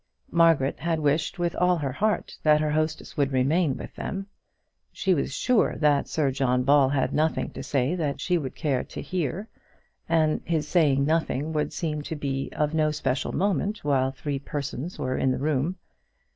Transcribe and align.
Margaret 0.31 0.79
had 0.79 0.99
wished 0.99 1.37
with 1.37 1.55
all 1.57 1.77
her 1.77 1.91
heart 1.91 2.39
that 2.41 2.59
her 2.59 2.71
hostess 2.71 3.15
would 3.15 3.31
remain 3.31 3.77
with 3.77 3.93
them. 3.93 4.25
She 4.91 5.13
was 5.13 5.31
sure 5.31 5.75
that 5.75 6.07
Sir 6.07 6.31
John 6.31 6.63
Ball 6.63 6.89
had 6.89 7.13
nothing 7.13 7.51
to 7.51 7.61
say 7.61 7.93
that 7.93 8.19
she 8.19 8.35
would 8.39 8.55
care 8.55 8.83
to 8.83 8.99
hear, 8.99 9.47
and 10.09 10.41
his 10.43 10.67
saying 10.67 11.05
nothing 11.05 11.53
would 11.53 11.71
seem 11.71 12.01
to 12.01 12.15
be 12.15 12.49
of 12.53 12.73
no 12.73 12.89
special 12.89 13.31
moment 13.31 13.83
while 13.83 14.09
three 14.11 14.39
persons 14.39 14.97
were 14.97 15.15
in 15.15 15.29
the 15.29 15.37
room. 15.37 15.75